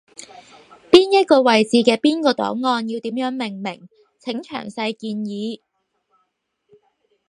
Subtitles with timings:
[0.89, 5.61] 邊一個位置嘅邊個檔案要點樣命名，請詳細建議